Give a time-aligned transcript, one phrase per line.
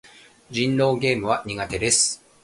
[0.49, 2.23] 人狼ゲームは苦手です。